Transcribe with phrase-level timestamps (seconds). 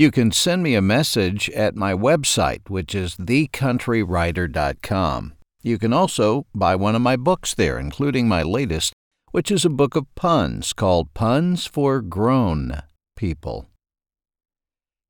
[0.00, 5.34] You can send me a message at my website, which is thecountrywriter.com.
[5.62, 8.94] You can also buy one of my books there, including my latest,
[9.32, 12.82] which is a book of puns called Puns for Grown
[13.14, 13.68] People.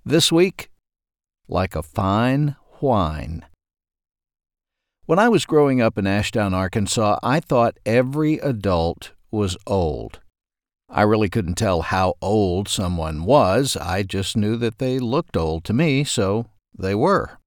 [0.04, 0.70] This week,
[1.46, 3.44] like a fine wine.
[5.06, 10.18] When I was growing up in Ashdown, Arkansas, I thought every adult was old.
[10.92, 15.64] I really couldn't tell how old someone was, I just knew that they looked old
[15.64, 16.46] to me, so
[16.76, 17.38] they were.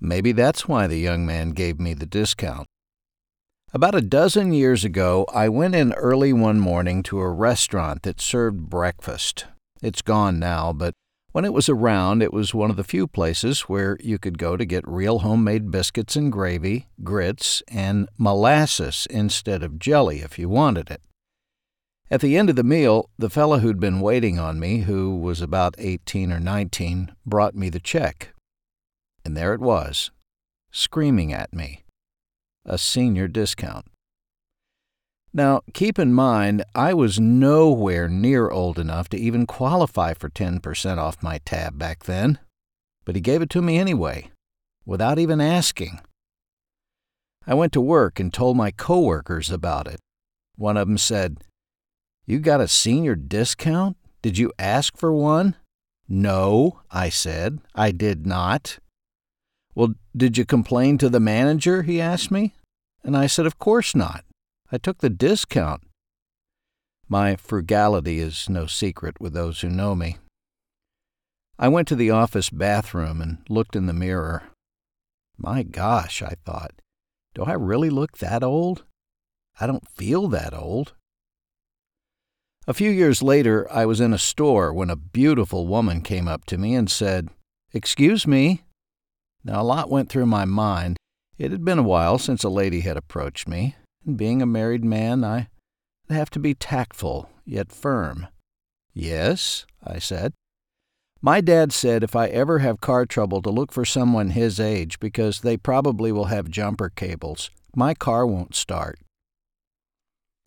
[0.00, 2.68] Maybe that's why the young man gave me the discount.
[3.72, 8.20] About a dozen years ago, I went in early one morning to a restaurant that
[8.20, 9.46] served breakfast.
[9.82, 10.94] It's gone now, but
[11.32, 14.56] when it was around, it was one of the few places where you could go
[14.56, 20.48] to get real homemade biscuits and gravy, grits, and molasses instead of jelly if you
[20.48, 21.02] wanted it.
[22.10, 25.40] At the end of the meal, the fellow who'd been waiting on me, who was
[25.40, 28.34] about 18 or 19, brought me the check.
[29.24, 30.10] And there it was,
[30.70, 31.84] screaming at me
[32.66, 33.86] a senior discount.
[35.32, 40.98] Now, keep in mind, I was nowhere near old enough to even qualify for 10%
[40.98, 42.38] off my tab back then,
[43.04, 44.30] but he gave it to me anyway,
[44.86, 46.00] without even asking.
[47.46, 49.98] I went to work and told my coworkers about it.
[50.56, 51.38] One of them said,
[52.26, 53.96] You got a senior discount?
[54.22, 55.56] Did you ask for one?
[56.08, 57.58] No, I said.
[57.74, 58.78] I did not.
[59.74, 61.82] Well, did you complain to the manager?
[61.82, 62.54] he asked me.
[63.02, 64.24] And I said, Of course not.
[64.72, 65.82] I took the discount.
[67.08, 70.16] My frugality is no secret with those who know me.
[71.58, 74.44] I went to the office bathroom and looked in the mirror.
[75.36, 76.72] My gosh, I thought,
[77.34, 78.84] do I really look that old?
[79.60, 80.94] I don't feel that old.
[82.66, 86.46] A few years later, I was in a store when a beautiful woman came up
[86.46, 87.28] to me and said,
[87.74, 88.62] Excuse me.
[89.44, 90.96] Now, a lot went through my mind.
[91.36, 94.84] It had been a while since a lady had approached me, and being a married
[94.84, 95.48] man, I
[96.08, 98.28] have to be tactful, yet firm.
[98.94, 100.32] Yes, I said.
[101.20, 105.00] My dad said if I ever have car trouble to look for someone his age
[105.00, 107.50] because they probably will have jumper cables.
[107.74, 108.98] My car won't start.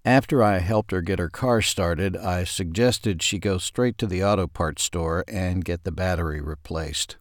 [0.07, 4.23] After I helped her get her car started, I suggested she go straight to the
[4.23, 7.17] auto parts store and get the battery replaced.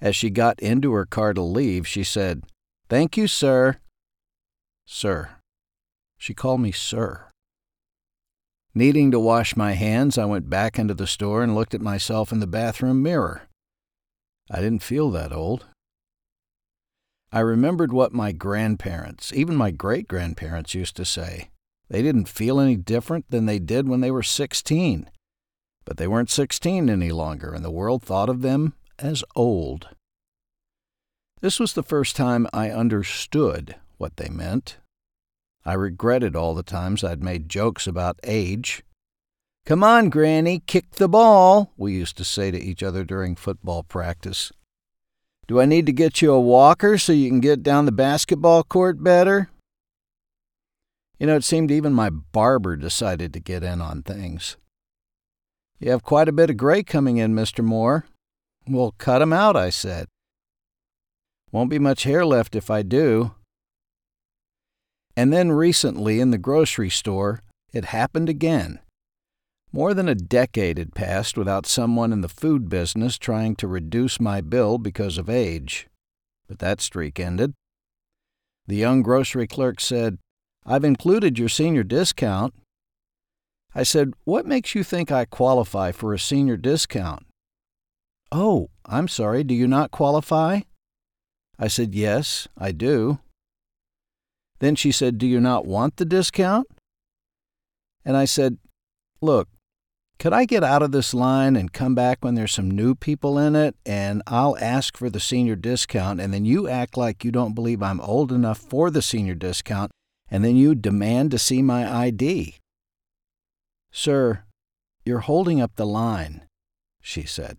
[0.00, 2.44] As she got into her car to leave, she said,
[2.88, 3.80] Thank you, sir.
[4.86, 5.28] Sir.
[6.16, 7.26] She called me sir.
[8.74, 12.32] Needing to wash my hands, I went back into the store and looked at myself
[12.32, 13.42] in the bathroom mirror.
[14.50, 15.66] I didn't feel that old.
[17.30, 21.50] I remembered what my grandparents, even my great grandparents, used to say.
[21.90, 25.10] They didn't feel any different than they did when they were 16.
[25.84, 29.88] But they weren't 16 any longer, and the world thought of them as old.
[31.40, 34.78] This was the first time I understood what they meant.
[35.64, 38.82] I regretted all the times I'd made jokes about age.
[39.64, 43.82] Come on, Granny, kick the ball, we used to say to each other during football
[43.82, 44.50] practice.
[45.46, 48.62] Do I need to get you a walker so you can get down the basketball
[48.62, 49.50] court better?
[51.18, 54.56] You know, it seemed even my barber decided to get in on things.
[55.80, 57.64] You have quite a bit of gray coming in, Mr.
[57.64, 58.06] Moore.
[58.68, 60.06] Well, cut 'em out, I said.
[61.50, 63.34] Won't be much hair left if I do.
[65.16, 67.40] And then recently in the grocery store,
[67.72, 68.80] it happened again.
[69.72, 74.20] More than a decade had passed without someone in the food business trying to reduce
[74.20, 75.88] my bill because of age.
[76.46, 77.54] But that streak ended.
[78.66, 80.18] The young grocery clerk said,
[80.68, 82.52] I've included your senior discount.
[83.74, 87.24] I said, What makes you think I qualify for a senior discount?
[88.30, 90.60] Oh, I'm sorry, do you not qualify?
[91.58, 93.18] I said, Yes, I do.
[94.58, 96.66] Then she said, Do you not want the discount?
[98.04, 98.58] And I said,
[99.22, 99.48] Look,
[100.18, 103.38] could I get out of this line and come back when there's some new people
[103.38, 107.32] in it, and I'll ask for the senior discount, and then you act like you
[107.32, 109.90] don't believe I'm old enough for the senior discount,
[110.30, 112.56] and then you demand to see my ID?
[113.90, 114.44] Sir,
[115.04, 116.42] you're holding up the line,
[117.00, 117.58] she said.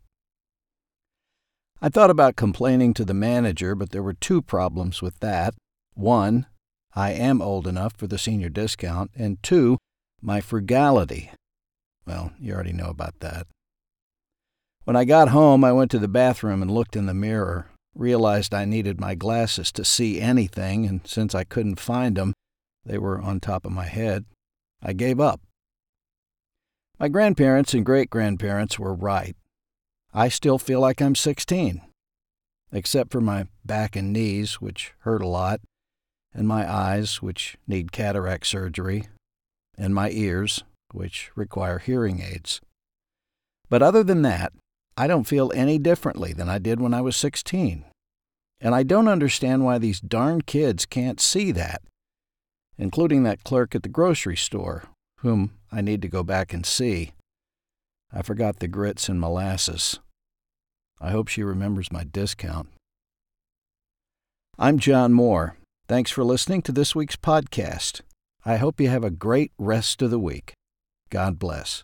[1.82, 5.54] I thought about complaining to the manager, but there were two problems with that.
[5.94, 6.46] One,
[6.94, 9.78] I am old enough for the senior discount, and two,
[10.22, 11.32] my frugality.
[12.06, 13.48] Well, you already know about that.
[14.84, 18.54] When I got home, I went to the bathroom and looked in the mirror, realized
[18.54, 22.34] I needed my glasses to see anything, and since I couldn't find them,
[22.90, 24.26] they were on top of my head.
[24.82, 25.40] I gave up.
[27.00, 29.36] My grandparents and great grandparents were right.
[30.12, 31.82] I still feel like I'm 16,
[32.72, 35.62] except for my back and knees, which hurt a lot,
[36.34, 39.08] and my eyes, which need cataract surgery,
[39.78, 42.60] and my ears, which require hearing aids.
[43.70, 44.52] But other than that,
[44.98, 47.86] I don't feel any differently than I did when I was 16.
[48.60, 51.84] And I don't understand why these darn kids can't see that,
[52.80, 54.86] including that clerk at the grocery store,
[55.18, 57.12] whom I need to go back and see.
[58.12, 60.00] I forgot the grits and molasses.
[61.00, 62.70] I hope she remembers my discount.
[64.58, 65.58] I'm John Moore.
[65.88, 68.02] Thanks for listening to this week's podcast.
[68.46, 70.54] I hope you have a great rest of the week.
[71.10, 71.84] God bless.